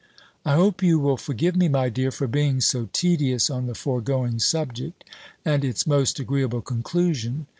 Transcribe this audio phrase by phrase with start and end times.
[0.43, 4.39] I hope you will forgive me, my dear, for being so tedious on the foregoing
[4.39, 5.03] subject,
[5.45, 7.45] and its most agreeable conclusion.